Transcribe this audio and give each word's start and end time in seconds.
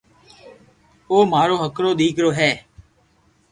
او 1.09 1.17
مارو 1.31 1.55
ھکرو 1.63 1.91
ديڪرو 1.99 2.29
ھي 2.37 2.51